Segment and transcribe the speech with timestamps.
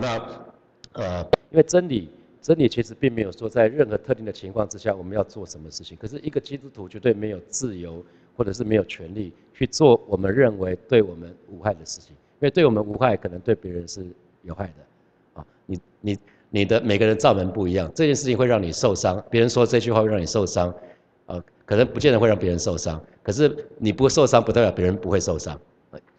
[0.00, 2.10] 那呃，因为真理，
[2.40, 5.96] 真理其实并没有说在任何特定的情况之下我们要做什么事情。
[6.00, 8.04] 可是一个基督徒绝对没有自由，
[8.36, 14.06] 或者是没有权利去做我们认为对我们无害的事情，因为对我们无害，可能对别人是
[14.42, 15.40] 有害的。
[15.40, 16.18] 啊，你你
[16.50, 20.74] 你的每个人造门不一样，这件事情会让你受伤，别人说这句话会让你受伤，
[21.26, 25.60] 呃，可能不见得会让别人受伤，可是你不受伤，不代表别人不会受伤。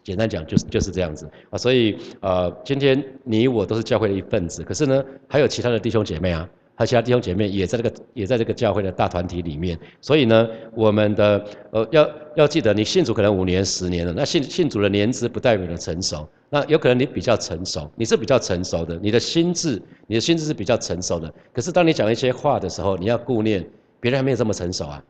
[0.02, 1.28] 简单讲就是就是这样子。
[1.50, 23.64] 啊，所以呃，今天你我都是教会的一份子，可是呢，还有其他的弟兄姐妹啊，还有其他弟兄姐妹也在这个也在这个教会的大团体里面，所以呢，我们的呃要要记得，你信主可能五年十年了，那信信主的年资不代表你的成熟，那有可能你比较成熟，你是比较成熟的，你的心智你的心智是比较成熟的，可是当你讲一些话的时候，你要顾念
[24.00, 25.04] 别人还没有这么成熟啊，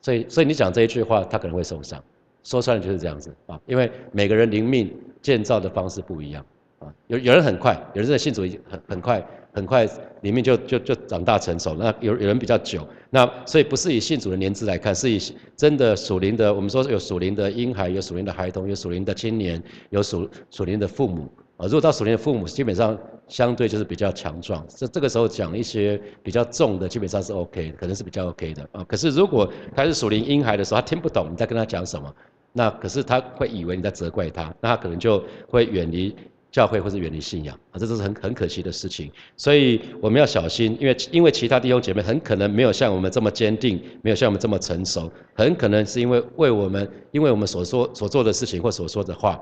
[0.00, 2.02] 所以所以你讲这一句话，他可能会受伤。
[2.50, 6.44] 说穿了就是这样子啊，因为每个人灵命建造的方式不一样
[6.80, 9.88] 啊，有有人很快，有人在信主很很快很快
[10.22, 15.20] 灵命就就就长大成熟，那有有人比较久，那所以不是以信主的年资来看，是以
[15.54, 21.66] 真的属灵的，我们说有属灵的婴孩，有属灵的孩童，有属灵的青年，有属属灵的父母啊。
[21.66, 28.84] 如果到属灵的父母，基本上相对就是比较强壮，这这个时候讲一些比较重的，基本上是 OK，可能是比较 OK 的啊。
[28.84, 32.12] 可是如果他是属灵婴孩的时候，他听不懂你在跟他讲什么。
[32.52, 36.14] 那可是他会以为你在责怪他，那他可能就会远离
[36.50, 39.10] 教会或是远离信仰啊，这都是很很可惜的事情。
[39.36, 49.40] 所以我们要小心，因为因为其他弟兄姐妹很可能没有像我们这么坚定，没有像我们这么成熟，很可能是因为为我们，因为我们所说所做的事情或所说的话。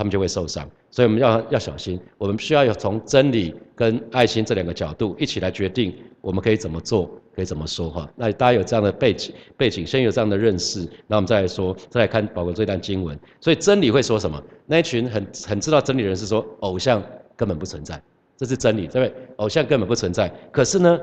[0.00, 2.00] 他们就会受伤，所以我们要要小心。
[2.16, 8.10] 我们需要有从真理跟爱心这两个角度一起来决定，我们可以怎么做，可以怎么说哈。
[8.16, 13.18] 那大家有这样的背景，背景先有这样的认识，那我们再来说，再来看宝格这段经文。
[13.42, 14.42] 所以真理会说什么？
[14.64, 17.02] 那一群很很知道真理的人是说，偶像
[17.36, 18.02] 根本不存在，
[18.38, 19.14] 这是真理，对不对？
[19.36, 20.32] 偶像根本不存在。
[20.50, 20.98] 可是呢，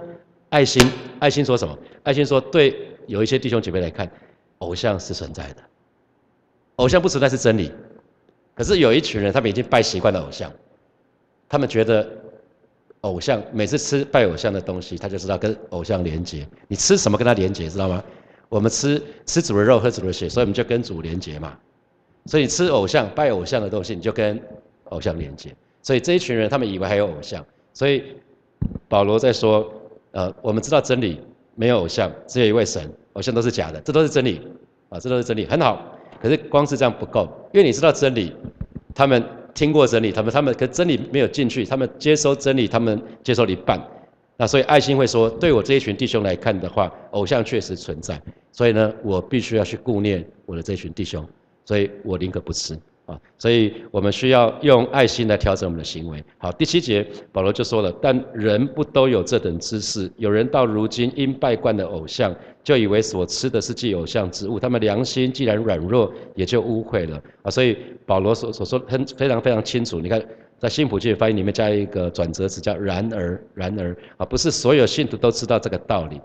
[0.50, 0.84] 爱心
[1.20, 1.78] 爱心说什么？
[2.02, 2.76] 爱心说，对
[3.06, 4.10] 有一些弟兄姐妹来看，
[4.58, 5.58] 偶像是存在的，
[6.78, 7.72] 偶像不存在是真理。
[8.58, 10.52] 可是有一群人，他们已经拜习惯了偶像，
[11.48, 12.10] 他们觉得
[13.02, 16.48] 偶像每次吃拜偶像的东西，他就知道跟偶像连接。
[16.68, 18.04] 你吃什么跟他连接，知道吗？
[18.50, 21.56] 我们吃吃主的肉，喝主的血，所以我们就跟主连接嘛。
[22.26, 24.42] 所以吃偶像拜偶像的东西，你就跟
[24.86, 25.56] 偶像连接。
[25.84, 27.46] 所以这一群人，他们以为还有偶像。
[27.74, 28.04] 所以
[28.90, 29.72] 保罗在说，
[30.12, 31.22] 呃，我们知道真理
[31.54, 34.42] 没有偶像，只有一位神，偶像都是假的，这都是真理
[34.90, 35.97] 啊，这都是真理，很好。
[36.28, 37.22] 可是光是这样不够，
[37.54, 38.34] 因为你知道真理，
[38.94, 39.24] 他们
[39.54, 43.82] 听过真理，他们他们可真理没有进去，他们接收真理，他们接收了一半，
[44.36, 48.22] 那所以爱心会说，对我这一群弟兄来看的话，偶像确实存在，
[48.52, 51.26] 所以呢，我必须要去顾念我的这群弟兄，
[51.64, 52.78] 所以我宁可不吃。
[53.08, 56.24] 啊，所以我们需要用爱心来调整我们的行为。
[56.38, 60.12] 好，第七节保罗就说了，但人不都有这等知识？
[60.18, 67.20] 有人到如今因拜惯的偶像，就以为所吃的是祭偶像之物，他们良心既然软弱，也就污秽了。
[67.44, 70.02] 啊，所以保罗所所说很非常非常清楚。
[70.02, 70.22] 你看，
[70.60, 76.16] 在新普的翻译里面加一个转折词，叫然而，然而啊，不是所有信徒都知道这个道理，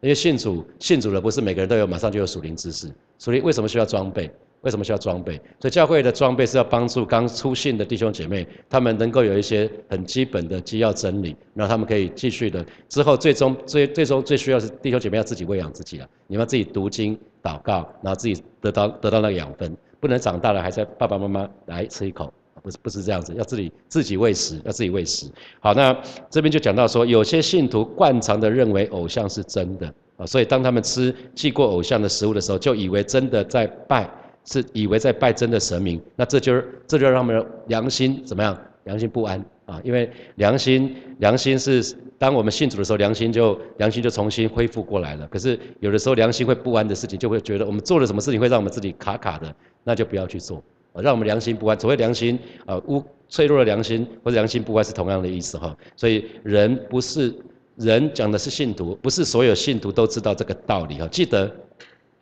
[0.00, 4.30] 因为信主信主的不是每个人都有马上就有属灵知识，属灵为什么需要装备？
[4.62, 5.34] 为什么需要装备？
[5.60, 12.64] 所以教会的装备是要帮助刚出信的弟兄姐妹，他们能够有一些很基本的基要真理，然后他们可以继续的。
[12.88, 25.26] 之后最终最最终最需要是弟兄姐妹要自己喂养自己了，你们自己读经祷告，然后自己得到得到那个养分，不能长大了还在爸爸妈妈来吃一口，不是不是这样子，要自己自己喂食，要自己喂食。
[25.58, 25.92] 好，那
[26.30, 34.08] 这边就讲到说，有些信徒惯常的认为偶像是真的啊，所以当他们吃祭过偶像的食物的时候，就以为真的在拜。
[34.44, 38.58] 是以为在拜真的神明，那这就是这就让他们良心怎么样？
[38.84, 39.80] 良心不安啊！
[39.84, 45.24] 因为良心良心是当我们信主的时候，良心就良心就重新恢复过来了。
[45.28, 49.54] 可是有的时候良心会不安的事情，就会觉得我们做了什么事情会让我们自己卡卡的，
[49.84, 50.60] 那就不要去做
[50.92, 51.00] 啊！
[51.00, 51.78] 让我们良心不安。
[51.78, 52.36] 所谓良心
[52.66, 55.76] 啊，无脆弱的良心或者良心不安是同样的意思哈。
[55.94, 57.32] 所以人不是
[57.76, 61.06] 人讲的是信徒，不是所有信徒都知道这个道理哈。
[61.06, 61.48] 记得。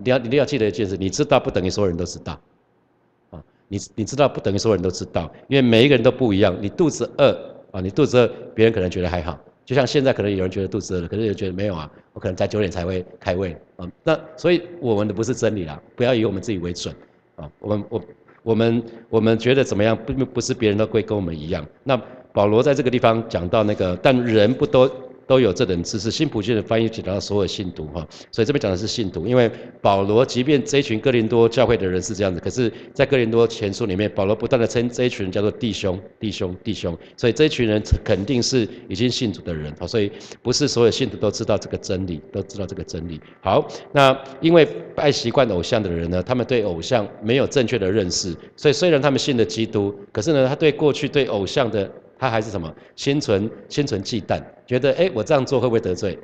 [0.03, 2.41] 你要你要记得一件事，你知道不等于所有人都知道，
[3.31, 6.57] 啊，你你知道不等于所有人都知道，因为每一个人都不一样。
[6.61, 7.31] 你肚子饿
[7.71, 13.87] 啊，你肚子饿，别人可能觉得还好，就像现在可能有人觉得肚子饿了，可是有人觉得没有啊，我可能在九点才会开胃啊。
[14.03, 16.95] 那所以我们的不是真理啦，不要以我们自己为准
[17.37, 17.51] 啊。
[17.59, 18.03] 我们我
[18.43, 21.67] 我们我们觉得怎么样，不不是别人都会跟我们一样。
[21.85, 22.01] 那
[22.33, 24.91] 保罗在这个地方讲到那个，但人不都。
[25.31, 26.11] 都有这等知识。
[26.11, 29.49] 新普京的翻译提到所有信徒哈，所以这边讲的是信徒，因为
[29.81, 40.11] 保罗即便这一群哥林多教会的人是这样子，可是，在哥林多前书里面，保罗不断的称这一群人叫做弟兄、弟兄、弟兄，所以这一群人肯定是已经信主的人哈，所以
[40.43, 43.21] 不是所有信徒都知道这个真理，都知道这个真理。
[43.41, 44.67] 好，那因为
[44.97, 51.89] 爱习惯偶像的人呢，他们对偶像没有正确的认识，所以虽然他们信了基督，可是呢，他对过去对偶像的。
[52.21, 56.19] 他还是什么心存心存忌惮，觉得哎，我这样做会不会得罪？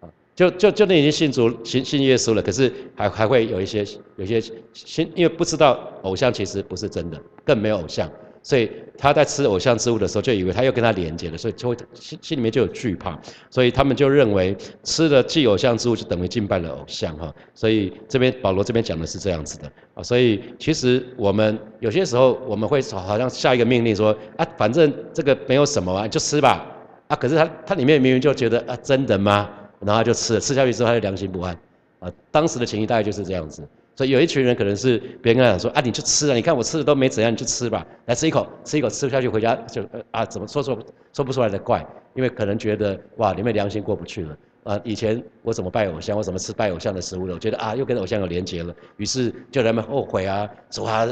[0.00, 3.84] 啊，就就就那已经信主信信耶稣了，可是还还会有一些
[4.16, 4.40] 有些
[4.72, 8.10] 心，因为不知道偶像其实不是真的，更没有偶像。
[8.44, 13.18] 所以他在吃偶像之物的时候，就以为他又跟他连接了，所以就会心心里面就有惧怕，
[13.48, 17.34] 所以他们就认为吃了祭偶像之物就等于敬拜了偶像哈。
[17.54, 20.02] 所以这边保罗这边讲的是这样子的啊。
[20.02, 26.66] 所以其实我们有些时候我们会好像下一个命令说啊，反正这个没有什么啊，就吃吧
[27.08, 27.16] 啊。
[27.16, 29.48] 可是他他里面明明就觉得啊，真的吗？
[29.80, 31.58] 然后就吃了，吃下去之后他就良心不安
[31.98, 32.12] 啊。
[32.30, 33.66] 当时的情谊大概就是这样子。
[33.96, 40.78] 所以有一群人可能是别人跟他讲说啊，你去吃啊，你看我吃的都没怎样，你去吃吧，来吃一口，吃一口吃不下去回家就啊怎么说说
[41.12, 51.06] 说不出来的怪，因为可能觉得哇你们良心过不去了啊，以前我怎么拜偶像，我怎么吃拜偶像的食物了，我觉得啊又跟偶像有连结了，于是就他们后悔啊，说啊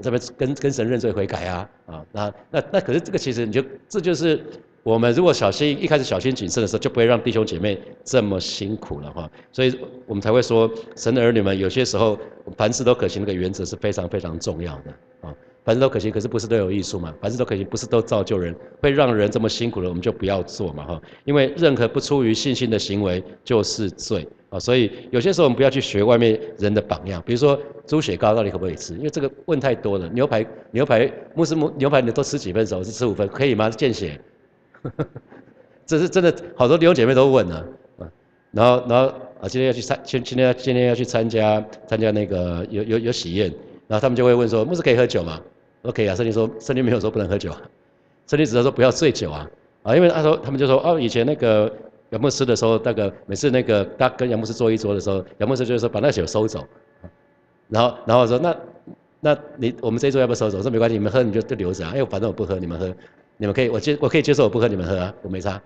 [0.00, 4.44] 这边跟跟神认罪悔改啊啊那那那可是这个其实你就这就是。
[4.82, 9.30] 我们如果小心一开始小心谨慎的时候，就不会让弟兄姐妹这么辛苦了哈。
[9.52, 9.72] 所以
[10.06, 12.18] 我们才会说，神的儿女们有些时候
[12.56, 15.34] 凡事都可行，那个原则是非常非常重要的啊。
[15.64, 17.14] 凡事都可行，可是不是都有艺术嘛？
[17.20, 21.00] 凡事都可行，不是都造就人，会让人这么辛苦的，我们就不要做嘛哈。
[21.24, 24.58] 因为任何不出于信心的行为就是罪啊。
[24.58, 27.56] 所以有些时候我们不要去学外面人的榜样，比如说
[27.86, 28.94] 猪血糕到底可不可以吃？
[28.94, 30.08] 因为这个问太多了。
[30.08, 32.82] 牛排牛排穆斯木牛排你都吃几分熟？
[32.82, 33.70] 是吃五分可以吗？
[33.70, 34.20] 见血。
[35.86, 37.66] 这是真的，好多弟兄姐妹都问了
[37.98, 38.08] 啊，
[38.52, 43.48] 然后然后啊，今天要去参，今今天要今天要去参加参加那个有有有喜宴，
[43.88, 45.40] 然后他们就会问说，牧师可以喝酒吗？
[45.82, 47.60] 我说可以啊，圣经说圣经没有说不能喝酒啊，
[48.26, 49.50] 圣经只是说不要醉酒啊
[49.82, 51.70] 啊，因为他说他们就说哦，以前那个
[52.10, 56.64] 杨牧师的时候，那个每次那个他跟杨牧师坐一桌的时候，杨牧师就是说把那酒收走，
[57.68, 58.56] 然后然后说那
[59.20, 60.58] 那你我们这一桌要不要收走？
[60.58, 62.94] 我说没关系，你们喝你就就留着啊，因为反正我不喝，你们喝。
[63.42, 65.60] 你们可以，我接我可以接受，我不喝你们喝啊，我没差。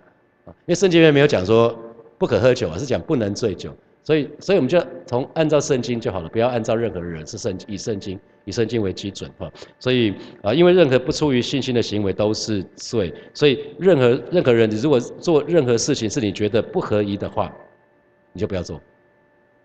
[0.47, 1.79] 啊，因为圣经里面没有讲说
[2.17, 3.71] 不可喝酒啊，是讲不能醉酒，
[4.03, 17.55] 所以所以我们就从按照圣经就好了，不要按照任何人，是圣以圣经以圣经为基准哈，所以啊，因为任何不出于信心的行为都是罪，所以任何任何人，你如果做任何事情是你觉得不合宜的话，
[18.33, 18.77] 你就不要做；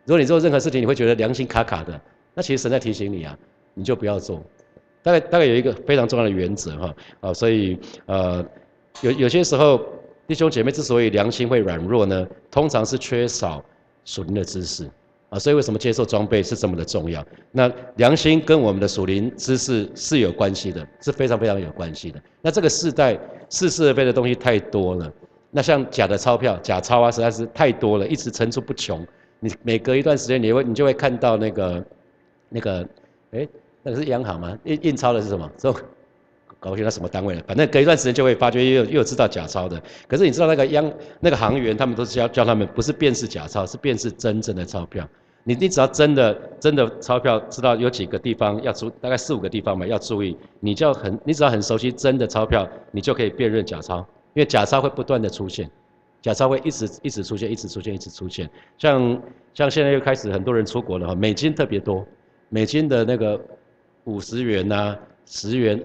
[0.03, 2.01] 如果你做任何事情你会觉得良心卡卡的，
[2.33, 3.39] 那其实神在提醒你啊，
[3.73, 4.43] 你就不要做。
[5.03, 8.45] 大概大概有一个非常重要的原则哈啊，所以呃
[9.01, 9.83] 有有些时候
[10.27, 13.63] 弟兄姐妹之所以良心会软弱呢，通常是缺少
[14.05, 14.89] 属灵的知识
[15.29, 17.25] 啊，所以为什么接受装备是这么的重要？
[17.51, 22.21] 那良心跟我们的属灵知识是有关系的，是非常非常有关系的。
[22.41, 23.19] 那这个世代
[23.49, 25.11] 似是而非的东西太多了，
[25.49, 29.05] 那像假的钞票、假钞啊，实在是太多了，一直层出不穷。
[29.39, 31.85] 你每隔一段时间，你会你就会看到那个
[32.49, 32.87] 那个
[33.31, 33.47] 哎。
[33.83, 34.57] 那个是央行吗？
[34.63, 35.49] 印印钞的是什么？
[35.57, 35.73] 这
[36.59, 37.41] 搞不清那什么单位了。
[37.47, 39.81] 反正隔一段时间就会发觉又又有知道假钞的。
[40.07, 45.07] 可是你知道那个央那个行员，他们都是教教他们，不是辨识假钞，是辨识真正的钞票。
[45.43, 50.37] 你你只要真的真的钞票，知道有几个地方要注，大概四五个地方嘛要注意。
[50.59, 54.05] 你就很你只要很熟悉真的钞票，你就可以辨认假钞。
[54.35, 55.67] 因为假钞会不断的出现，
[56.21, 58.47] 假钞会一直一直出现，一直出现，一直出现。
[58.77, 59.19] 像
[59.55, 62.05] 像现在又开始很多人出国了哈，美金特别多，
[62.49, 63.41] 美金的那个。
[64.05, 65.83] 五十元呐，十元、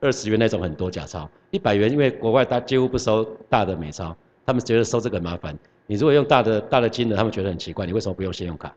[0.00, 4.16] 二十元那种很多假钞，一百元因为国外他几乎不收大的美钞，
[4.46, 5.56] 他们觉得收这个麻烦。
[5.86, 8.74] 你如果用大的大的金额，他们觉得很奇怪，你为什么不用信用卡？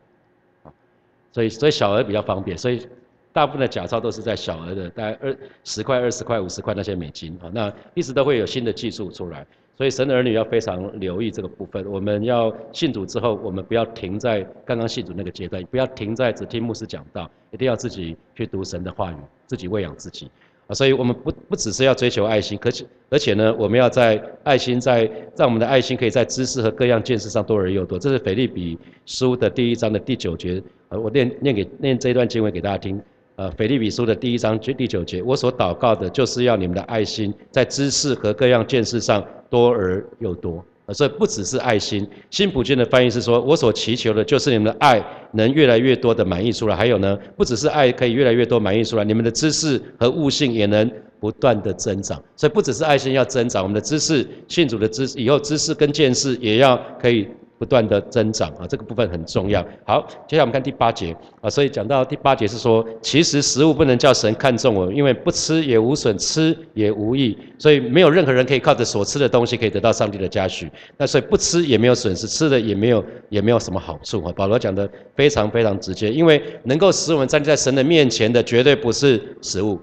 [1.32, 2.86] 所以所以小额比较方便，所以
[3.32, 9.46] 大部分的假钞都是在小额的，大概二十块、二十块、五十块那些美金啊，那一直都会有新的技术出来。
[9.76, 11.84] 所以神的儿女要非常留意这个部分。
[11.90, 19.16] 我们要信主之后，我们不要停在刚刚信主那个阶段，不要停在只听牧师讲道，一定要自己去读神的话语，
[19.46, 20.30] 自己喂养自己。
[20.66, 27.98] 啊，所以我们不不只是要追求爱心，可且而且呢，我们要在爱心在让我们的爱心可以在知识和各样见识上多而又多。
[27.98, 30.62] 这是腓利比书的第一章的第九节。
[30.88, 32.98] 呃，我念念给念这一段经文给大家听。
[33.36, 39.24] 呃，腓利比书的第一章第九节，我所祷告的就是要你们的爱心在知识和各样见识上。
[39.50, 42.04] 多而又多，所以不只是爱心。
[42.28, 45.00] 新普京的翻译是说：“我所祈求的，就是你们的爱
[45.30, 46.74] 能越来越多的满溢出来。
[46.74, 52.20] 还有呢，不只是爱可以越来越多满溢出来，你们的知识和悟性也能不断的增长。
[52.34, 57.28] 所以不只是爱心要增长，我们的知识、信主的知识，以后知识跟见识也要可以。
[57.64, 59.64] 不断的增长啊，这个部分很重要。
[59.86, 70.70] 好，接下来我们看第八节啊，所以讲到第八节是说，其实食物不能叫神看重我，因为不吃也无损，吃也无益，所以没有任何人可以靠着所吃的东西可以得到上帝的嘉许。
[70.98, 74.32] 那所以不吃也没有损失，吃的也没有也没有什么好处啊。
[74.36, 79.80] 保罗讲的非常非常直接，因为能够使我们站在神的面前的，绝对不是食物。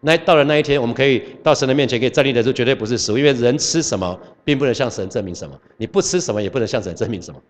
[0.00, 7.40] 那到了那一天，我们可以到神的面前，可以站立的时候，绝对不是食物，因为人吃什么，并不能向神证明什么；你不吃什么，也不能向神证明什么。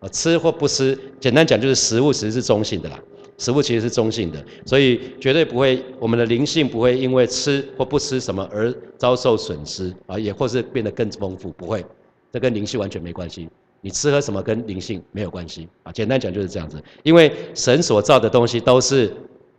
[0.00, 3.00] 啊，吃或不吃，简单讲就是食物其实是中性的啦，
[3.36, 11.84] 食物其实是中性的，所以绝对不会，我们的灵性不会因为吃或不吃什么而遭受损失啊，也或是变得更丰富，不会，
[12.32, 13.48] 这跟灵性完全没关系。
[13.80, 19.12] 你吃喝什么跟灵性没有关系啊，简单讲就是这样子，因为神所造的东西都是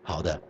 [0.04, 0.42] 好的。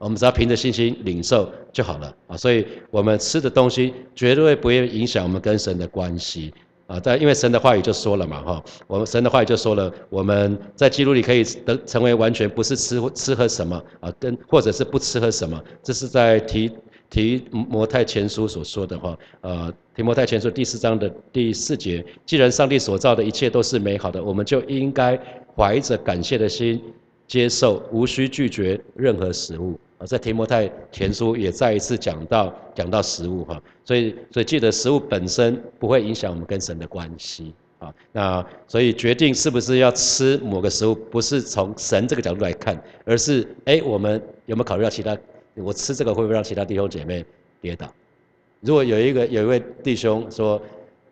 [0.00, 6.50] 我们只要凭着信心领受就好了啊，所以我们吃的东西绝对不会影响我们跟神的关系
[6.86, 6.98] 啊。
[6.98, 16.72] 但因为神的话语就说了嘛，哈，我们神的话语就说了，我们在基督里可以得成为完全，不是吃吃喝什么啊，跟或者是不吃喝什么，这是在提
[17.10, 25.20] 提摩太前书所说的话，呃，提摩太前书第四章的第四节，既然上帝所造的一切都是美好的，我们就应该
[25.54, 26.82] 怀着感谢的心
[27.26, 29.78] 接受，无需拒绝任何食物。
[30.00, 37.94] 啊，在提摩太前书也再一次讲到讲到食物哈，所以所以记得食物本身不会影响我们跟神的关系啊。
[38.10, 45.14] 那所以决定是不是要吃某个食物，不是从神这个角度来看，而是哎，我们有没有考虑到其他？
[45.56, 47.22] 我吃这个会不会让其他弟兄姐妹
[47.60, 47.86] 跌倒？
[48.60, 50.60] 如果有一个有一位弟兄说，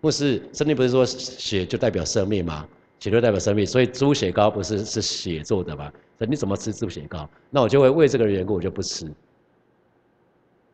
[0.00, 2.66] 牧师，圣经不是说血就代表生命吗？
[3.00, 5.92] 血就代表生命，所以猪血糕不是是血做的吗？
[6.26, 7.28] 你怎么吃猪血糕？
[7.50, 9.06] 那我就会为这个缘故，我就不吃。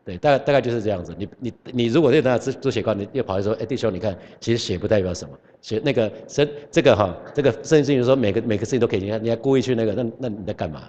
[0.03, 1.15] 对，大概大概就是这样子。
[1.17, 10.83] 你你你，如果那家吃猪血糕，你又跑来说，哎，弟兄，你看，其实血不代表什么，血那个生这个哈，这个圣经说每个每个事情都可以，你看你还故意去那个，那那你在干嘛？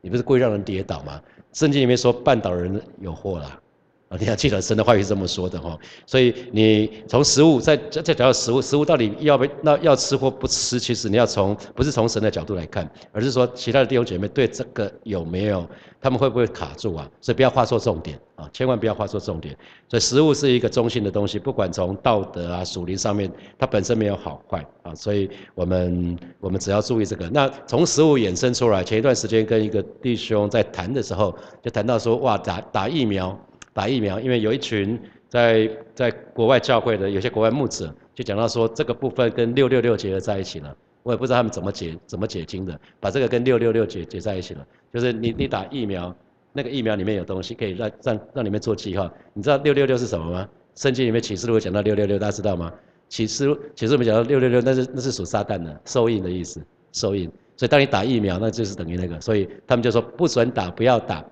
[0.00, 1.22] 你不是故意让人跌倒吗？
[1.52, 3.60] 圣经里面说绊倒人有祸啦。
[4.08, 15.68] 啊，你要记得神的话语是这么说的哈，所以你从食物再再再讲到食物，食物到底要不那要吃或不吃，其实你要从不是从神的角度来看，而是说其他的弟兄姐妹对这个有没有，
[16.00, 17.06] 他们会不会卡住啊？
[17.20, 19.54] 所以不要画错重点啊，千万不要画错重点。
[19.90, 27.28] 所以食物是一个中性的东西，不管从道德啊、属灵上面，它本身没有好坏啊，所以我们我们只要注意这个。
[27.28, 33.38] 那从食物衍生出来，前一段时间跟一个弟兄在谈的时候，就谈到说，哇，打打疫苗。
[33.78, 40.76] 打疫苗，因为有一群在在国外教会的有些国外牧者就讲到说，这个部分跟六六六结合在一起了。
[41.04, 44.66] 我也不知道他们怎么解怎么解经的，把这个跟六六六结结在一起了。
[44.92, 46.12] 就是你你打疫苗，
[46.52, 49.08] 那个疫苗里面有东西可以让让让里面做记号。
[49.32, 50.48] 你知道六六六是什么吗？
[50.74, 52.72] 圣经里面启示录讲到六六六，大家知道吗？
[53.08, 57.30] 启示启示录讲到六六六，那是那是属撒旦的收印的意思，收印。
[57.56, 61.24] 所以当你打疫苗，那就是等于那个，所以他们就说不准打，不要打。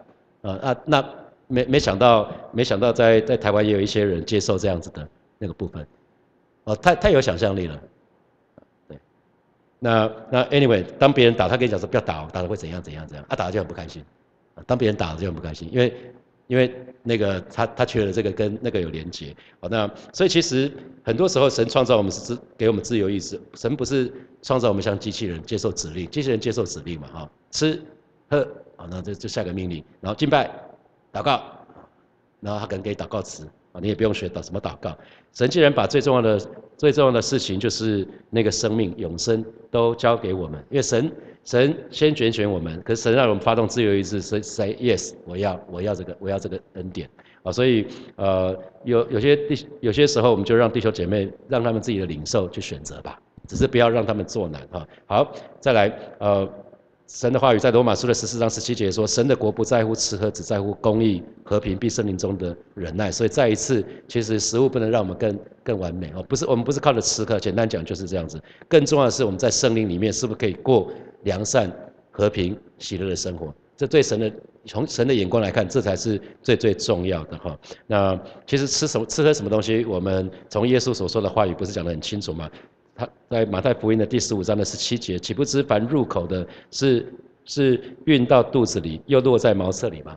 [0.42, 1.04] 呃啊那。
[1.48, 5.86] 没没想到，没想到在在台湾也有一些人接受这样子的那个部分，
[6.64, 7.80] 哦，太太有想象力了，
[8.88, 8.98] 对，
[9.78, 14.04] 那那 anyway，当别人打他跟你讲说不要打，打了会怎样怎样怎样，他打了就很不开心，
[14.66, 15.94] 当别人打了就很不开心，因为
[16.48, 20.72] 因为那个他他觉得这个跟那个有连结，好，那所以其实
[21.04, 24.12] 很多时候神创造我们是自给我们自由意志，神不是
[24.42, 27.80] 创造我们像机器人接受指令，机器人接受指令嘛，哈，吃
[28.28, 30.50] 喝，好，那就就下个命令，然后敬拜。
[31.16, 31.40] 祷告，
[32.40, 34.94] 然后他可能给祷告词啊，你也不用学祷什么祷告。
[35.32, 36.38] 神既然把最重要的、
[36.76, 41.10] 最重要的事情，就是那个生命永生，都交给我们，因为神
[41.42, 47.08] 神先拣选我们，可是神让我们发动自由意志，say say yes，我要我要这个我要这个恩典
[47.42, 48.54] 啊，所以呃
[48.84, 53.18] 有有些弟有些时候我们就让弟兄姐妹让他们自己的领受去选择吧，
[53.48, 54.86] 只是不要让他们做难哈。
[55.06, 56.46] 好，再来呃。
[57.08, 68.42] 神的话语在罗马书的十四章十七节说：“神的国不在乎吃喝，只在乎公义、和平，并圣灵中的忍耐。”所以再一次，其实食物不能让我们更更完美哦，不是我们不是靠着吃喝，简单讲就是这样子。
[68.66, 70.90] 更重要的是，我们在圣灵里面是不是可以过
[71.22, 71.70] 良善、
[72.10, 73.54] 和平、喜乐的生活？
[73.76, 74.32] 这对神的
[74.64, 77.56] 从神的眼光来看，这才是最最重要的哈。
[77.86, 82.50] 那其实吃什么吃喝什么东西，我们从耶稣所说的话语不是讲得很清楚吗？
[82.96, 87.12] 他在马太福音的第十五章的十七节，岂不知凡入口的，是
[87.44, 90.16] 是运到肚子里，又落在茅厕里吗？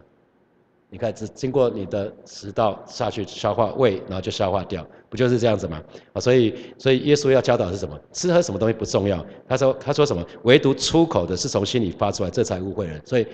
[0.89, 5.83] 你看，只经过你的食道下去消化胃，然后就消化掉，不就是这样子吗？
[6.13, 7.99] 啊，所以所以耶稣要教导是什么？
[8.11, 9.23] 吃喝什么东西不重要。
[9.47, 10.25] 他说他说什么？
[10.43, 13.01] 唯独出口的是从心里发出来，这才误会人。
[13.05, 13.25] 所以。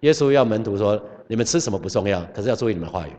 [0.00, 3.12] 耶稣要门徒说：你们吃什么不重要，可是要注意你们话语，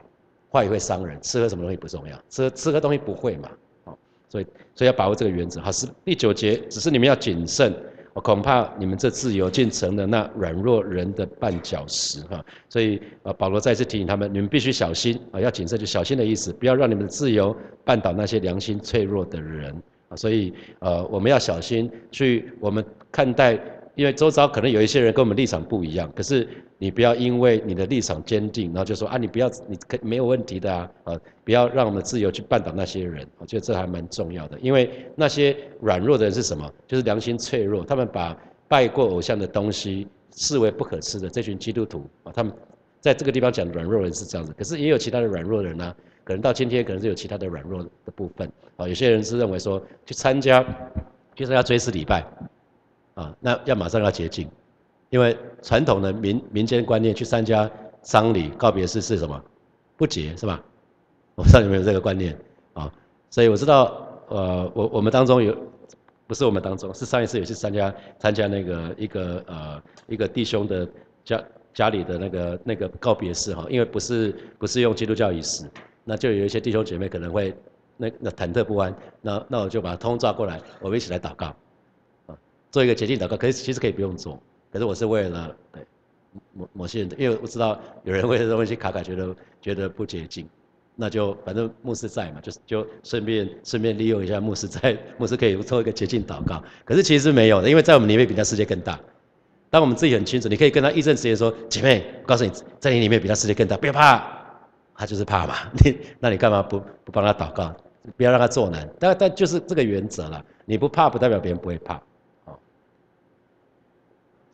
[0.50, 1.20] 话语会伤人。
[1.20, 3.50] 吃喝什么东西不重要，吃吃喝东西不会嘛？
[3.86, 3.98] 好，
[4.30, 5.60] 所以所以要把握这个原则。
[5.62, 7.74] 好，是第九节，只是你们要谨慎。
[8.14, 17.54] 我恐怕你们这自由竟成了那软弱人的绊脚石哈，所以呃保罗再次提醒他们，你们必须小心啊，要谨慎就小心的意思，不要让你们的自由
[17.86, 19.76] 绊倒那些良心脆弱的人
[20.08, 23.60] 啊，所以呃我们要小心去我们看待。
[23.96, 26.48] 因为周遭可能有一些人跟我们立场不一样，可是
[26.78, 34.60] 你不要因为你的立场坚定，然后就说啊，你不要，你可没有问题的啊，啊，不要让我们自由去绊倒那些人，我觉得这还蛮重要的。
[34.60, 36.70] 因为那些软弱的人是什么？
[36.86, 38.38] 就是良心脆弱，他们把
[38.68, 41.30] 拜过偶像的东西视为不可吃的。
[41.30, 42.52] 这群基督徒啊，他们
[43.00, 48.88] 在这个地方讲软弱人是这样子，可是也有其他的软弱人呢，可能到今天可能是有其他的软弱的部分啊。
[48.88, 50.66] 有些人是认为说去参加
[51.34, 52.26] 就是要追思礼拜。
[53.16, 54.50] 啊，那要马上要洁净，
[55.10, 57.70] 因为传统的民民间观念去参加
[58.02, 59.42] 丧礼告别式是什么？
[59.98, 60.62] 不洁是吧？
[61.36, 62.38] 我不知道有没有这个观念
[62.74, 62.92] 啊？
[63.30, 65.58] 所以我知道，呃，我我们当中有，
[66.28, 70.88] 不是我们当中，是上一次有去参加参加那个一个呃一个弟兄的
[71.24, 71.44] 家
[71.74, 75.64] 家里的那个那个告别式哈，因为不是不是用基督教仪式，
[76.04, 77.56] 那就有一些弟兄姐妹可能会
[77.96, 81.56] 那那忐忑不安，那那我就把他通抓过来，我们一起来祷告。
[82.76, 84.38] 做一个洁净祷告，可是其实可以不用做，
[84.70, 85.82] 可是我是为了对
[86.52, 90.46] 某某些人，因为我知道有人为这东西卡卡，觉得觉得不洁净，
[90.94, 96.62] 那就反正牧师在嘛，就就顺便顺便利用一下牧师在， 牧师可以做一个洁净祷告。
[96.84, 99.00] 可是其实没有的，因为在我们里面比他世界更大。
[99.70, 104.22] 当我们自己很清楚，你可以跟他一阵时间说，姐妹，告诉你，在你里面比他世界更大，不要怕，
[104.98, 105.56] 他就是怕嘛。
[105.82, 107.74] 你那你干嘛不不帮他祷告，
[108.18, 108.86] 不要让他做难？
[109.00, 112.02] 但但就是这个原则了，你不怕不代表别人不会怕。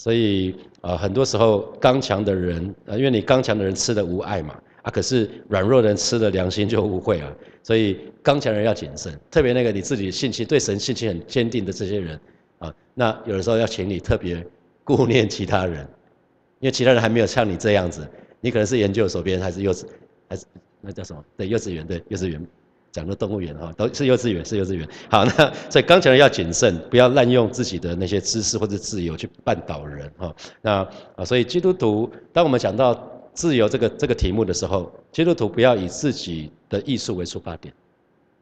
[0.02, 7.32] 所以啊，很多时候刚强的人，啊，因为你刚强的人吃的无爱嘛，啊，可是软弱的人吃的良心就误会啊。
[7.62, 12.20] 所以刚强人要谨慎，特别那个你自己信心对神信心很坚定的这些人，
[12.58, 14.44] 啊，那有的时候要请你特别
[14.84, 15.88] 顾念其他人，
[16.62, 18.04] 因为其他人还没有像你这样子，
[18.40, 19.86] 你可能是研究所边还是幼稚，
[20.28, 20.48] 还是
[20.82, 21.24] 那叫什么？
[21.38, 22.44] 对，幼稚园，对，幼稚园。
[22.92, 24.88] 讲的动物园哈，都是幼稚园，是幼稚园。
[25.10, 30.36] 好，那所以刚强人要谨慎，不要滥用自己的那些知识或者自由去绊倒人哈。
[30.62, 37.74] 那啊，所以基督徒，当我们讲到自由这个这个题目的时候，基督徒不要以自己的艺术为出发点，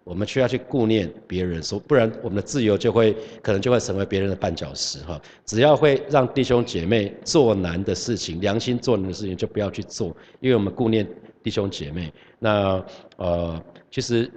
[0.04, 5.22] 我们需要去顾念别人，说不然我们的自由就会可能就会成为别人的绊脚石哈。
[5.46, 10.08] 只要会让弟兄姐妹做难的事情，良心做难的事情就不要去做，
[10.40, 11.08] 因为我们顾念
[11.44, 12.12] 弟兄姐妹。
[12.40, 12.84] 那
[13.18, 13.62] 呃。
[13.92, 14.32] 其实，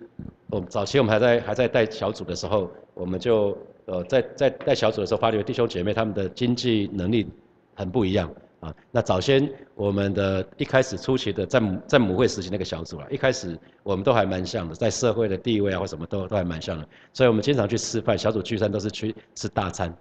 [0.48, 7.28] 我们早期我们还在还在带小组的时候，我们就呃在在带小组的时候，发觉弟兄姐妹他们的经济能力
[7.74, 8.74] 很不一样啊。
[8.90, 19.94] 那早先我们的一开始初期的在在母会实习那个小组啊，一开始我们都还蛮像的，在社会的地位啊或什么都都还蛮像的，所以我们经常去吃饭，小组聚餐都是去吃大餐，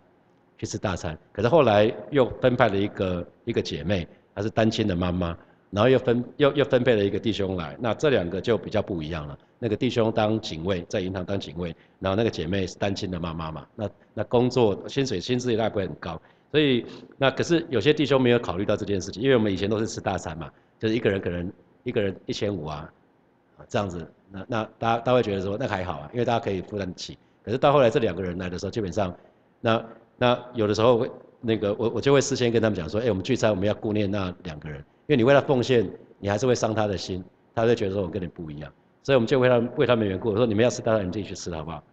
[0.58, 1.18] 去吃大餐。
[1.34, 5.38] 可是后来又分派了一个一个姐妹，她是单亲的妈妈。
[5.72, 9.38] 然后又分又又分配了一个弟兄来，那这两个就比较不一样了。
[9.58, 16.86] 那个弟兄当警卫，在银行当警卫，然后那个姐妹是单亲的妈妈嘛，那那工作薪水薪资也大不会很高，所以
[17.18, 21.52] 那可是有些弟兄没有考虑到这件事情，因为我们以前都是吃大餐嘛，就是一个人可能
[21.84, 22.92] 一个人一千五啊，
[23.58, 27.18] 啊这样子，那那大家大家会觉得说那还好啊，因为大家可以负担得起。
[27.44, 29.16] 可是到后来这两个人来的时候，基本上，
[29.62, 29.86] 那
[30.18, 34.84] 那有的时候会那个我我就会事先跟他们讲说，哎，我们聚餐我们要顾念那两个人。
[35.12, 35.86] 因为你为他奉献，
[36.20, 37.22] 你还是会伤他的心，
[37.54, 38.72] 他会觉得说我跟你不一样，
[39.04, 41.84] 所以我们就为他为他们缘故，我说你们要吃大餐，你自己去吃好不好？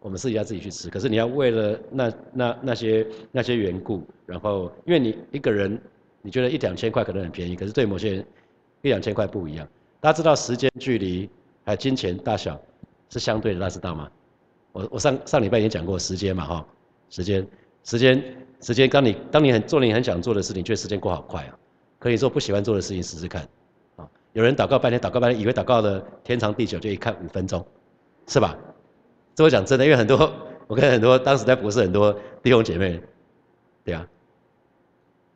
[0.00, 5.80] 我们私底下自己去吃，可是你要为了那那那些那些缘故，然后因为你一个人
[6.20, 8.26] 你觉得一两千块可能很便宜，可是对某些人
[8.82, 9.66] 一两千块不一样。
[9.98, 11.30] 大家知道时间、距离
[11.64, 12.60] 还有金钱大小
[13.08, 14.10] 是相对的，大家知道吗？
[14.72, 16.66] 我我上上礼拜已经讲过时间嘛哈，
[17.08, 17.48] 时间
[17.84, 18.22] 时间
[18.60, 21.58] 时间，当你当你很做你很想做的事情，觉得时间过好快啊。
[21.98, 23.48] 可以做不喜欢做的事情试试看，
[23.96, 27.64] 啊，有人祷告半天，祷告半天，以为祷告了天长地久，就一看五分钟，
[28.26, 28.56] 是吧？
[29.34, 30.32] 这我讲真的，因为很多
[30.66, 33.00] 我跟很多当时在博士很多弟兄姐妹，
[33.84, 34.06] 对啊，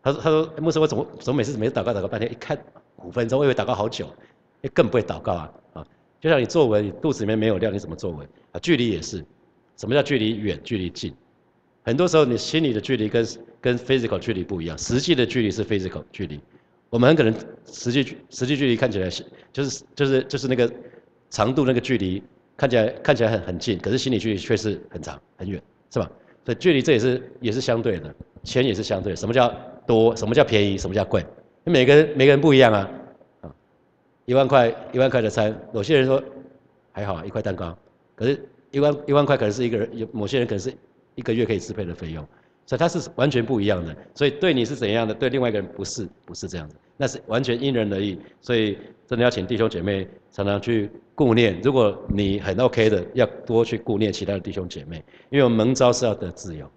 [0.02, 2.58] 他说他说牧师我怎么怎么每次每次祷告祷告半天，一看
[2.96, 4.06] 五分钟，我以为祷告好久，
[4.74, 5.86] 更不会祷告啊啊！
[6.20, 8.60] 就像你作文，你肚子里面没有料，你怎么作文啊？
[8.60, 9.24] 距离也是，
[9.76, 10.60] 什么叫距离远？
[10.62, 11.14] 距离近？
[11.82, 13.26] 很多时候你心理的距离跟
[13.60, 16.40] 跟 physical 距离不一样，实际的距离是 physical 距离。
[16.90, 20.70] 我们很可能实际实际距离看起来是就是就是就是那个
[21.30, 22.22] 长度那个距离
[22.56, 26.10] 看起来看起来很很近，可是心理距离却是很长很远，是吧？
[26.44, 29.16] 所以距离这也是也是相对的，钱也是相对的。
[29.16, 29.48] 什么叫
[29.86, 30.16] 多？
[30.16, 30.76] 什么叫便宜？
[30.76, 31.24] 什么叫贵？
[31.64, 32.90] 每个人每个人不一样啊，
[33.42, 33.54] 啊，
[34.24, 36.22] 一万块一万块的餐，有些人说
[36.92, 37.78] 还好，一块蛋糕，
[38.16, 40.72] 可是一万一万块可能是一个人，有某些人可能是
[41.14, 42.26] 一个月可以支配的费用，
[42.66, 43.96] 所以它是完全不一样的。
[44.14, 48.18] 所以对你是怎样的，对另外一个人不是不是这样子，那是完全因人而异。
[48.40, 56.70] 所以真的要请弟兄姐妹常常去顾念，如果你很 OK 的，要多去顾念其他的弟兄姐妹，因为我们蒙召是要得自由。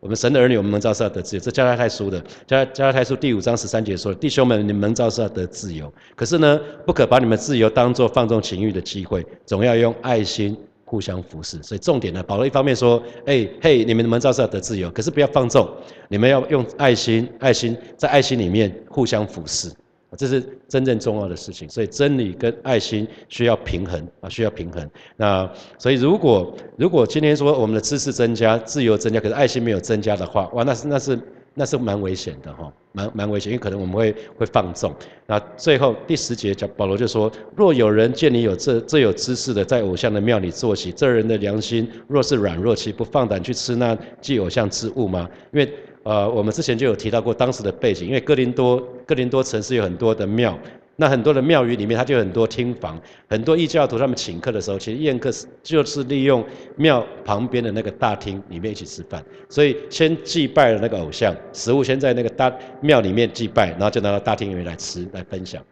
[0.00, 1.40] 我们神的儿女，我们蒙召是要得自由。
[1.40, 5.94] 这加拉太书的加加拉太书第五章十三节说：“弟兄们，你们蒙召是要得自由。
[6.16, 10.58] 可是呢，不可把你们自由当作放纵情欲的机会，总要用爱心
[10.92, 15.66] 互相服侍。”所以重点呢，保罗一方面说：“哎嘿，你们蒙召是要得自由，可是不要放纵，
[16.08, 19.72] 你们要用爱心，爱心在爱心里面互相服侍。”
[20.18, 24.86] 这是真正重要的事情，所以真理跟爱心需要平衡啊，需要平衡。
[25.16, 31.18] 那所以如果如果今天说我们的知识增加、自由增加，可是爱心没有增加的话，哇，那是那是
[31.54, 34.94] 那是蛮危险的哈，蛮蛮危险，因为可能我们会会放纵。
[35.26, 45.28] 那最后第十节讲保罗就说：若有人见你有这这有知识的，在偶像的庙里坐起，这人的良心若是软弱，岂不放胆去吃那祭偶像之物吗？
[45.52, 45.72] 因为
[46.04, 50.58] 呃，我们之前就有提到过当时的背景，因为哥林多哥林多城市有很多的庙，
[50.96, 56.44] 那很多的庙宇里面，它就有很多厅房，很多异教徒他们请客的时候，其实宴客是就是利用
[56.76, 65.64] 庙旁边的那个大厅里面一起吃饭，所以先祭拜了那个偶像，食物先在那个大庙里面祭拜，然后就拿到大厅里面来吃来分享，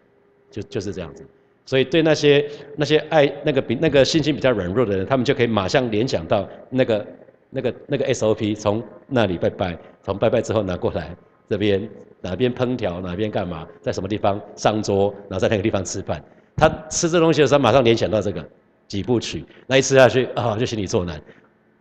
[0.51, 1.25] 就就是这样子，
[1.67, 7.07] 所以对那些那些爱那个比那个信心比较软弱的人，他们就可以马上联想到那个。
[7.53, 11.11] 那个那个 SOP 从那里拜拜，从拜拜之后拿过来，
[11.49, 11.83] 这边
[12.21, 16.23] 哪边烹调，哪边干嘛，在什么地方上桌，然后在那个地方吃饭。
[16.57, 18.47] 他吃这东西的时候，马上联想到这个
[18.87, 21.21] 几部曲，那一吃下去啊，就心里作难，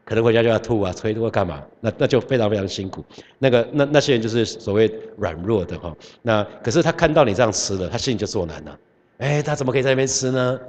[0.05, 1.61] 可能回家就要吐啊，催吐干嘛？
[1.81, 3.03] 那那就非常非常辛苦。
[3.37, 5.95] 那个那那些人就是所谓软弱的哈。
[6.21, 8.79] 那可是他看到你这样吃了，他心里就作难了。
[9.17, 10.59] 哎，他怎么可以在那边吃呢？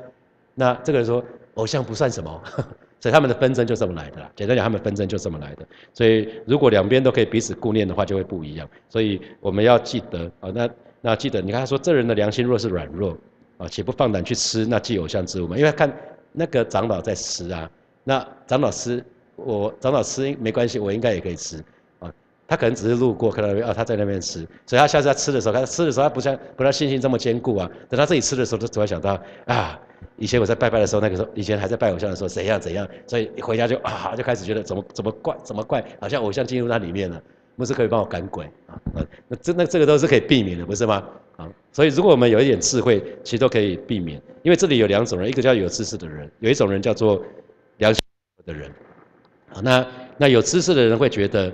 [0.54, 2.42] 那这个人说，偶像不算什么。
[3.00, 4.30] 所以他们的纷争就这么来的啦。
[4.36, 5.66] 简单讲，他们纷争就这么来的。
[5.94, 8.68] 所以如果两边都可以彼此顾念的话，就会不一样。
[8.90, 10.68] 所以我们要记得啊，那
[11.00, 13.16] 那记得，你看他说这人的良心若是软弱
[13.56, 15.56] 啊，岂不放胆去吃那既偶像之物吗？
[15.56, 15.90] 因为看
[16.30, 17.70] 那个长老在吃啊，
[18.04, 19.02] 那长老吃，
[19.36, 21.56] 我长老吃没关系，我应该也可以吃
[22.00, 22.12] 啊。
[22.46, 27.70] 他可能只是路过看到啊，他在那边吃，所以他下次他吃的时候，他吃的时候他不像不像信心这么坚固啊。
[27.88, 29.80] 等他自己吃的时候，就只会想到啊。
[30.16, 37.22] 以前我在拜拜的时候，那个时候以前还在拜偶像的时候，怎样怎样，所以一回家就 啊就开始觉得怎么怎么怪怎么怪，好像偶像进入那里面了，
[37.56, 38.76] 牧师可以帮我赶鬼啊，
[39.28, 41.02] 那这那这个都是可以避免的，不是吗？
[41.36, 47.22] 啊，所以如果我们有一点智慧，其实都可以避免，因为这里有两种人，一个叫有知识的人，有一种人叫做
[47.78, 48.02] 良心
[48.44, 48.70] 的人，
[49.54, 49.86] 啊，那
[50.18, 51.52] 那有知识的人会觉得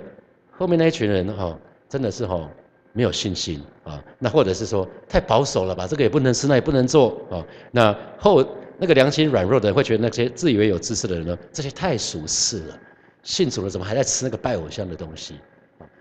[0.51, 1.57] 后面那一群人哈，
[1.87, 2.49] 真的是哈。
[2.97, 5.85] 没有信心啊，那或者是说太保守了吧？
[5.85, 7.45] 这个也不能吃，那也不能做啊。
[7.69, 8.43] 那后
[8.79, 12.79] 那个良心软弱的人会觉得那些自以为有知识的人呢，这些太俗世了，
[13.21, 15.35] 信主了怎么还在吃那个拜偶像的东西？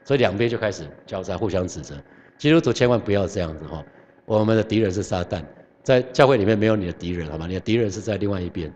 [0.05, 1.95] 所以两边就开始交叉，互相指责。
[2.39, 3.85] 基督徒千万不要这样子哈，
[4.25, 5.43] 我们的敌人是撒旦，
[5.83, 7.47] 在教会里面没有你的敌人好吗？
[7.47, 8.73] 你的敌人是在另外一边，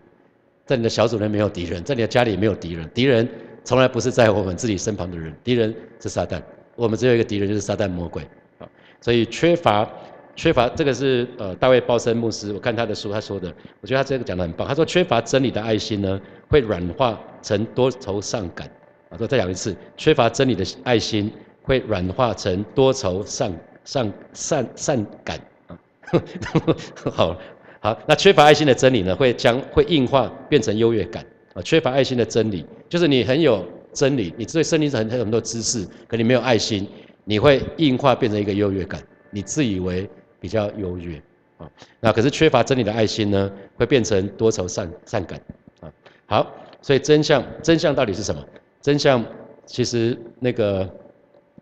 [0.67, 3.27] 在你的小组里面没有敌人，在你的家里没有敌人，敌人
[3.63, 6.39] 从来不是在我们自己身旁的人，敌人是撒旦。
[6.75, 8.23] 我们只有一个敌人，就是撒旦魔鬼，
[8.59, 8.67] 啊，
[9.01, 9.87] 所以缺乏
[10.35, 14.67] 缺乏这个是呃大卫鲍森牧师，我看他的书他说的，我觉得他这个讲的很棒。
[14.67, 18.69] 他说缺乏真理的爱心呢，会软化成多愁善感。
[19.09, 21.29] 啊，说再讲一次，缺乏真理的爱心
[21.61, 23.51] 会软化成多愁善
[23.83, 25.39] 善善善感。
[25.67, 25.77] 啊，
[27.11, 27.37] 好
[27.81, 31.25] 好，那缺乏爱心的真理呢，会将会硬化变成优越感。
[31.53, 33.67] 啊，缺乏爱心的真理，就是你很有。
[33.93, 36.87] 真理，你对圣经很很多知识，可你没有爱心，
[37.23, 41.21] 你会硬化变成一个优越感，你自以为比较优越
[41.57, 41.69] 啊。
[41.99, 45.39] 那可是缺乏真理的爱心呢，会变成多愁善善感
[45.81, 45.91] 啊。
[46.25, 48.43] 好，所以真相真相到底是什么？
[48.81, 49.23] 真相
[49.65, 50.89] 其实那个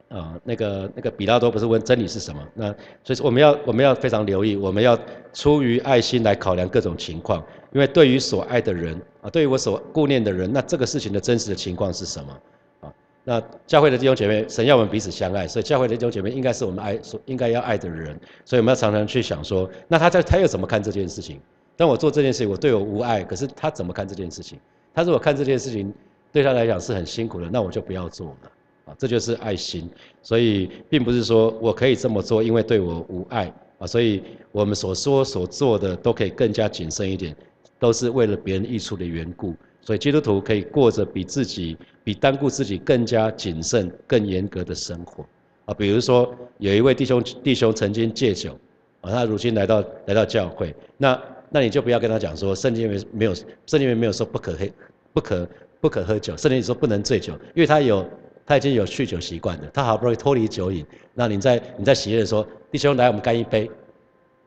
[0.07, 2.47] 啊那个那个比拉多不是问真理是什么？
[2.53, 4.97] 那所以我们要我们要非常留意，我们要
[5.33, 7.43] 出于爱心来考量各种情况。
[7.71, 12.37] 因为对于所爱的人啊，对于我所顾念的人，那这个事情的真实的情况是什么
[12.81, 12.93] 啊？
[13.23, 21.39] 那教会的弟兄姐妹，神要我们彼此相爱，所以教会的弟兄姐妹应该是我们爱所应该要爱的人，所以我们要常常去想说，那他在他又怎么看这件事情？
[21.75, 24.59] 当我做这件事情，我对我无爱，可是他怎么看这件事情？
[24.93, 25.93] 他如果看这件事情
[26.31, 28.51] 对他来讲是很辛苦的，那我就不要做了
[28.85, 28.95] 啊！
[28.97, 29.89] 这就是爱心，
[30.23, 37.35] 所以并不是说我可以这么做，因为对我无爱啊，所以我们所说所做的都可以更加谨慎一点。
[37.79, 45.25] 都是为了别人益处的缘故，所以基督徒可以过着比自己、比单顾自己更加谨慎、更严格的生活。
[45.65, 48.59] 啊，比如说有一位弟兄弟兄曾经戒酒，
[49.01, 54.71] 啊，他如今来到来到教会，那那你就不要跟他讲说圣经里面没有圣经里面没有说不可黑
[55.13, 55.47] 不可
[55.79, 58.05] 不可喝酒，圣经里说不能醉酒，因为他有
[58.45, 63.69] 他已经有酗酒习惯的，他好不容易脱离酒瘾，那你在你在喜悦的说弟兄来我们干一杯，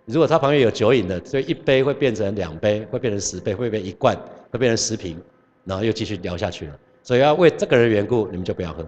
[0.06, 4.16] 如果他旁边有酒瘾的，所以一杯会变成两杯，会变成十杯，会变一罐，
[4.50, 5.16] 会变成十瓶，
[5.64, 8.84] 然后又继续聊下去了，所以要为这个人缘故，你们就不要喝。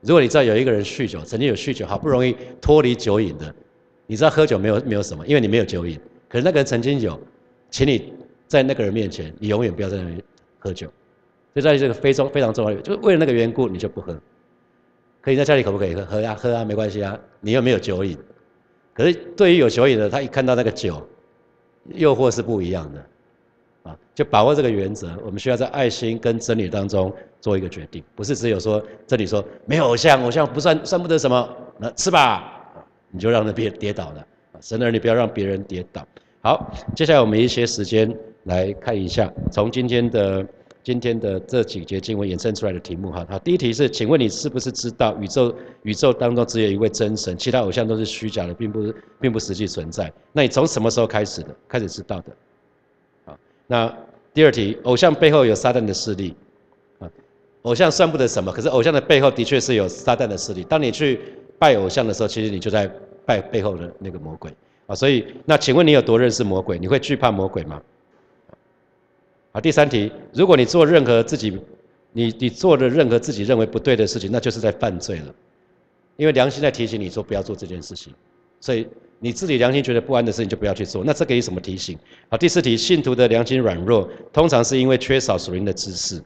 [0.00, 3.54] 如果你知道有一个人酗酒，曾经有酗酒，好不容易脱离酒瘾的，
[4.06, 5.98] 你知道喝酒没有没有什么，因为你没有酒瘾。
[6.28, 7.20] 可是那个人曾经有，
[7.70, 8.12] 请你
[8.46, 10.24] 在那个人面前，你永远不要在那里
[10.58, 10.86] 喝酒。
[11.52, 14.18] 所以在这个非常非常重要，就是为了那个缘故，你就不喝。
[15.20, 16.04] 可以在家里可不可以喝？
[16.04, 17.18] 喝呀，喝啊，没关系啊。
[17.40, 18.18] 你又没有酒瘾。
[18.94, 21.06] 可是对于有酒瘾的，他一看到那个酒，
[21.88, 23.04] 诱惑是不一样的。
[23.82, 31.46] 啊，就把握这个原则，我们需要在爱心跟真理当中做一个决定，不是只有说这里说没有偶像，偶像不算算不得什么，
[31.78, 32.64] 那吃吧，
[33.10, 34.26] 你就让那别跌倒了。
[34.62, 36.06] 神儿女不要让别人跌倒。
[36.40, 38.10] 好，接下来我们一些时间
[38.44, 40.46] 来看一下，从今天的
[40.84, 43.26] 今天的这几节经文衍生出来的题目哈。
[43.30, 50.12] 好，第一题是，请问你是不是知道宇宙宇宙当中只有一位真神，其他偶像都是虚假的，并不是并不实际存在？
[50.30, 51.56] 那你从什么时候开始的？
[51.66, 53.36] 开始知道的？
[53.66, 53.96] 那
[54.34, 56.36] 第二题，偶像背后有撒旦的势力，
[56.98, 57.10] 啊，
[57.62, 60.62] 偶像算不得什么，可是偶像的背后的确是有撒旦的势力。
[60.64, 61.18] 当你去
[61.58, 62.86] 拜偶像的时候，其实你就在
[63.24, 64.54] 拜背后的那个魔鬼，
[64.86, 66.78] 啊，所以那请问你有多认识魔鬼？
[66.78, 67.80] 你会惧怕魔鬼吗？
[69.54, 71.56] 啊，第三题，如果你做任何自己，
[72.12, 75.34] 你你做的任何自己认为不对的事情，那就是在犯罪了，
[76.16, 78.12] 因为良心在提醒你说不要做这件事情，
[78.60, 78.86] 所以。
[79.20, 81.98] 你自己良心觉得不安的事情就不要去做，那这个有什么提醒？
[82.28, 86.18] 好，第四题，信徒的良心软弱，通常是因为缺少属灵的知识，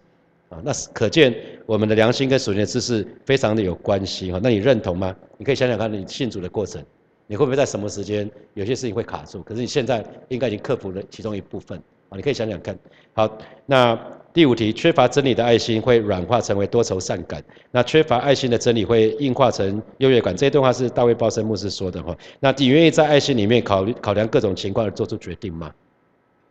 [0.49, 1.33] 啊，那可见
[1.64, 4.41] 我们的良心跟属灵的知识非常的有关系哈。
[4.43, 5.14] 那你认同吗？
[5.37, 6.83] 你可以想想看你信主的过程，
[7.29, 9.43] 你会不会在什么时间有些事情会卡住？
[9.45, 12.79] 可是你现在应该已经克服了其中一部分啊，你可以想想看。
[13.12, 13.99] 好，那。
[14.31, 17.42] 第五题，缺乏真理的爱心会软化成为多愁善感。
[17.73, 20.37] 那缺乏爱心的真理会硬化成优越感。
[20.37, 22.16] 这一段话是大卫鲍森牧师说的哈。
[22.38, 25.73] 那你愿意在爱心里面考虑考量各种情况而做出决定吗？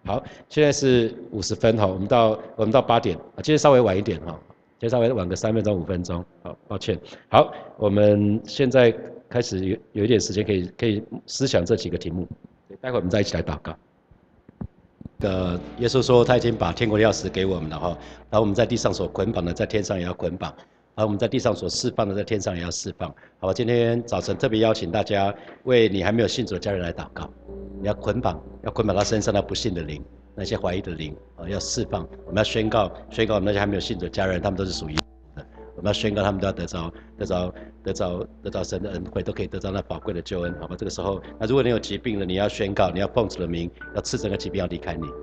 [0.04, 4.38] 好，现在是五十分哈，我们到我们到八点啊，今天稍微晚一点哈，
[4.80, 7.00] 今天稍微晚个三分钟五分钟，好，抱歉。
[7.30, 8.94] 好，我们现在
[9.30, 12.28] 开始有有一点时间可以可以思想这几个题目，
[12.82, 13.74] 待会我们再一起来祷告。
[15.22, 17.88] 呃耶稣说他已经把天国的钥匙给我们了哈，
[18.30, 20.52] 然后我们在地上所捆绑的，在天上也要捆绑；
[20.94, 23.10] 而我们在地上所释放的，在天上也要释放。
[23.40, 27.28] 好吧，今天早晨特别邀请大家为你还没有信主的家人来祷告，
[27.82, 30.04] 你要捆绑，要捆绑他身上那不信的灵，
[30.36, 32.08] 那些怀疑的灵啊，要释放。
[32.26, 34.96] 我们要宣告，宣告那些还没有信主的家人，他们都是属于。
[35.78, 40.76] 我们要宣告，他们都要得着、得着、得着、得着神的恩惠，都可以得到那宝贵的救恩，好吧？
[40.78, 45.14] 这个时候，那如果你有疾病了，你要宣告，你要奉主的名，要赐这个疾病要离开你，啊，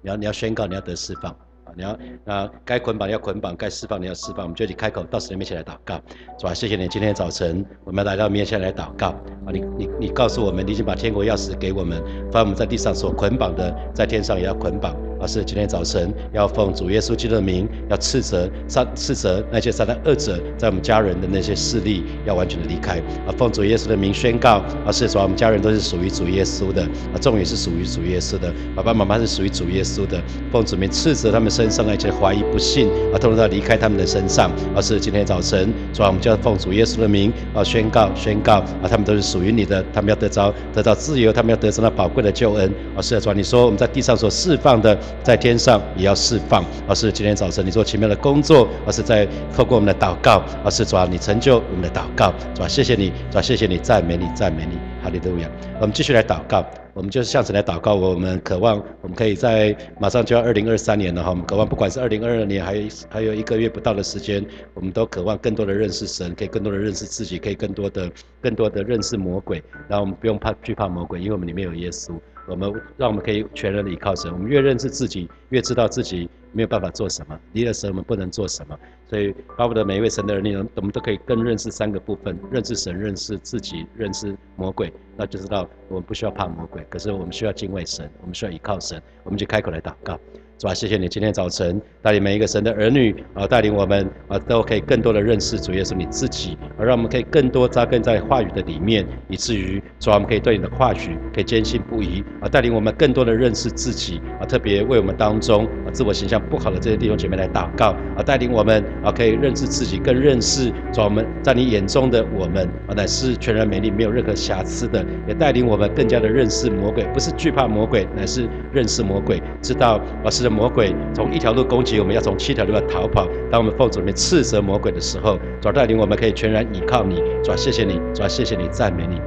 [0.00, 1.36] 你要你要宣告，你要得释放。
[1.74, 4.40] 你要那该捆绑要捆绑，该释放你要释放。
[4.42, 5.94] 我们就去开口到神的面前来祷告，
[6.38, 6.52] 是吧？
[6.52, 9.06] 谢谢你，今天早晨我们来到面前来祷告
[9.46, 9.48] 啊！
[9.50, 14.94] 你你你告诉我们，你已经把天国钥匙给我们，把我们在地上所捆绑的，在天上也要捆绑。
[15.22, 22.98] 而是今天早晨要奉主耶稣基督的名，要斥责杀斥责那些撒旦恶者在我们家人的那些势力，要完全的离开。
[23.24, 30.20] 啊，奉主耶稣的名宣告，而，是说我们家人都是属于主耶稣的，啊，众也是属于主耶稣的，爸爸妈妈是属于主耶稣的。
[30.50, 34.50] 奉主名斥责他们身上那些怀疑不信，啊，通通要离开他们的身上。
[34.74, 42.72] 而是今天早晨，主啊，我们就要奉主耶稣的名，啊，宣告宣告，啊，他们都是属于你的，他们要得着得到自由，他们要得着那宝贵的救恩。
[42.96, 44.98] 而，是主啊，你说我们在地上所释放的。
[45.22, 55.48] 在天上也要释放，而是今天早晨你做奇妙的工作，而是在透过我们的祷告，而是主啊，你成就我们的祷告，主啊，谢谢你，主啊，谢谢你，赞美你，赞美你，哈利路亚。
[55.80, 64.44] 我们继续来祷告，我们就是向神来祷告，我们渴望我们可以在马上就要二零二三年了哈，我们渴望不管是二零二二年，还有还有一个月不到的时间，
[64.74, 72.12] 我们都渴望更多的认识神，可以更多的认识自己，可以更多的更多的认识魔鬼，然后我们不用怕惧怕魔鬼，因为我们里面有耶稣。
[72.46, 74.32] 我们让我们可以全然的依靠神。
[74.32, 78.78] 我们越认识自己，越知道自己没有办法做什么，离了神我们不能做什么。
[79.08, 84.92] 所以巴不得每一位神的人，我们都可以更认识三个部分：认识神、认识自己、认识魔鬼。
[85.16, 89.00] 那就知道我们不需要怕魔鬼，可是我们需要敬畏神，我们需要依靠神。
[89.24, 90.18] 我们就开口来祷告。
[90.58, 90.74] 是吧？
[90.74, 123.26] 谢谢你今天早晨带领每一个神的儿女啊，带领我们啊，都可以更多的认识主耶稣你自己，而让我们可以更多扎根在话语的里面，以至于说我们可以对你的话语可以坚信不疑啊，带领我们更多的认识自己啊，特别为我们当中啊自我形象不好的这些弟兄姐妹来祷告啊，带领我们啊，可以认识自己，更认识主我们在你眼中的我们啊，乃是全然美丽，没有任何瑕疵的，也带领我们更加的认识魔鬼，不是惧怕魔鬼，乃是认识魔鬼，知道啊，是魔鬼从一条路攻击我们，要从七条路要逃跑。
[123.50, 129.20] 当我们奉主里面斥责魔鬼的时候，主带领我们可以全然依靠你，主谢谢你，主谢谢你，赞美你。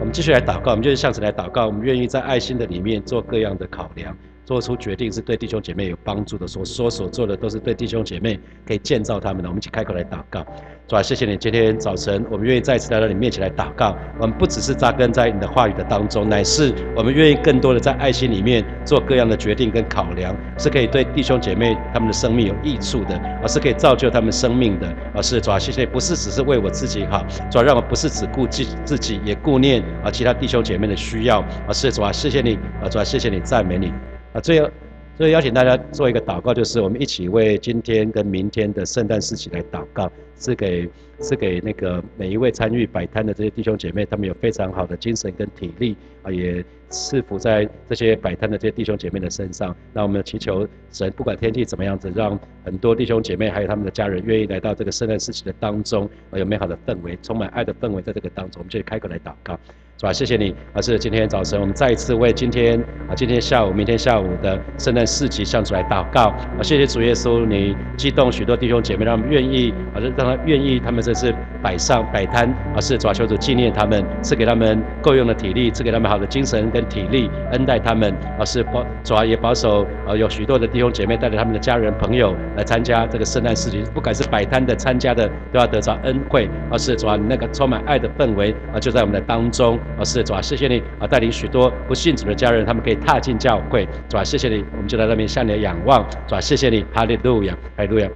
[0.00, 4.16] 我们继续来祷告，我们就是向神来祷告，我们愿意在爱心的里面做各样的考量。
[4.44, 9.48] 做出决定是对弟兄姐妹有帮助的，所说所做的都是对弟兄姐妹可以建造他们的。
[9.48, 10.44] 我们一起开口来祷告，
[10.88, 13.96] 主啊，谢谢你今天早晨，我们愿意再次来到你面前来祷告。
[14.20, 24.92] 我们不只是扎根在你的话语的当中，乃是我们愿意更多的在爱心里面做各样的决定跟考量，是可以对弟兄姐妹他们的生命有益处的，而是可以造就他们生命的。
[25.14, 31.44] 而是主啊，谢谢你，不是只是为我自己好，主啊，让我不是只顾自自己，也顾念啊其他弟兄姐妹的需要。
[31.68, 33.92] 而是主啊，谢谢你，啊主啊，谢谢你，赞美你。
[34.32, 34.70] 啊，最后，
[35.16, 40.88] 最后邀请大家做一个祷告，就是我们一起为今天跟明天的圣诞市集来祷告，是给
[41.20, 49.76] 是给那个每一位参与摆摊的这些弟兄姐妹，他们有非常好的精神跟体力啊，也赐福在这些摆摊的这些弟兄姐妹的身上。
[49.92, 59.58] 那我们祈求神，不管天气怎么样子，让很多弟兄姐妹还有他们的家人愿意来到这个圣诞市集的当中，有美好的氛围，充满爱的氛围在这个当中，我们就开口来祷告。
[60.02, 60.12] 是吧？
[60.12, 62.76] 谢谢你，而是今天早晨，我们再一次为今天
[63.08, 66.22] 啊，今天下午、明天下午的圣诞市集向主来祷告
[66.58, 66.60] 啊！
[66.60, 89.78] 谢谢主耶稣，你激动许多弟兄姐妹，让他们愿意啊，让他愿意，他们这次摆上摆摊啊，是主求主纪念他们，赐给他们够用的体力，赐给他们好的精神跟体力，恩待他们啊，是保主也保守啊，有许多的弟兄姐妹带着他们的家人朋友来参加这个圣诞市集，不管是摆摊的、参加的，都要得着恩惠，而是主那个充满爱的氛围啊，就在我们的当中。
[89.98, 98.08] 啊，是主啊，谢谢你啊，带领许多不信主的家人，他们可以踏进教会，主啊，谢谢你，我们就在那边向你仰望，主啊，谢谢你，哈利路亚，哈利路亚。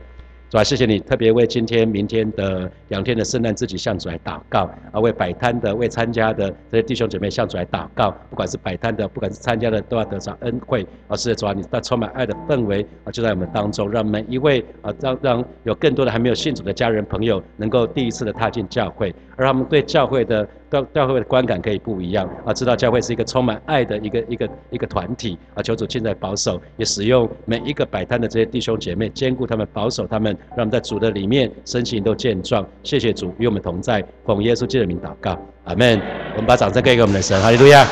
[0.49, 8.13] 主啊，谢谢你特别为今天、明天的两天的圣诞自己向主来祷告，啊，为摆摊的、为参加的这些弟兄姐妹向主来祷告。
[8.31, 10.87] 不管是摆摊的，不管是参加的，都要得上恩惠。
[11.09, 20.47] 啊，是主啊，你在充满爱的氛围啊，就在我们当中，让每一位啊，让让有更多的还没有信主的家人朋友，能够第一次的踏进教会，而他们对教会的。
[20.69, 25.63] 教教会的观感可以不一样啊，知道教会是一个充满爱的一个一个一个团体啊。
[25.63, 32.67] 求主现在保守，也使用每一个摆摊的这些弟兄姐妹，兼顾他们，保守他们，让我们在主的里面身心都健壮。
[32.83, 36.03] 谢谢主与我们同在，奉耶稣基督的名祷告，阿门。
[36.33, 37.85] 我们把掌声给给我们的神，哈利路亚。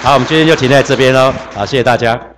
[0.00, 2.37] 好，我们今天就停在这边喽，好，谢谢大家。